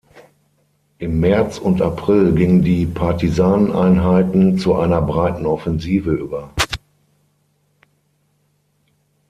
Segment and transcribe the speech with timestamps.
[0.97, 6.51] Im März und April gingen die Partisaneneinheiten zu einer breiten Offensive über.